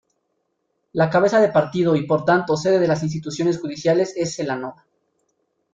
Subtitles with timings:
[0.93, 4.87] La cabeza de partido y por tanto sede de las instituciones judiciales es Celanova.